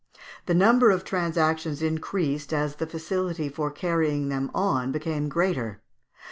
The 0.47 0.55
number 0.55 0.89
of 0.89 1.03
transactions 1.03 1.83
increased 1.83 2.53
as 2.53 2.77
the 2.77 2.87
facility 2.87 3.49
for 3.49 3.69
carrying 3.69 4.29
them 4.29 4.49
on 4.55 4.91
became 4.91 5.29
greater. 5.29 5.79